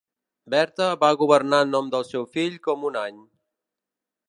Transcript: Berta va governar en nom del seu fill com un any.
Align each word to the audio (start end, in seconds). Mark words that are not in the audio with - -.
Berta 0.53 0.87
va 1.03 1.09
governar 1.19 1.59
en 1.65 1.73
nom 1.75 1.93
del 1.97 2.07
seu 2.13 2.27
fill 2.39 2.59
com 2.69 2.89
un 2.91 3.01
any. 3.05 3.23